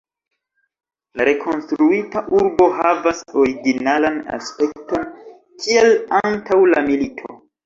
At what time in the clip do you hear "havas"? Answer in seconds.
2.77-3.21